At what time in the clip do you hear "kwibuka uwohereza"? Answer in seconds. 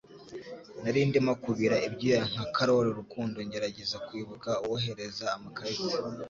4.07-5.25